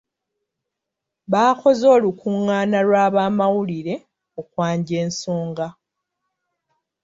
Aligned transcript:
Baakoze 1.31 1.85
olukungaana 1.95 2.79
lw'abamawulire 2.87 3.95
okwanja 4.39 4.93
ensonga. 5.05 5.67